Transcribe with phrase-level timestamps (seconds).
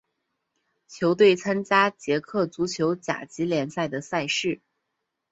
[0.87, 4.59] 球队参加捷克足球甲级联赛的赛事。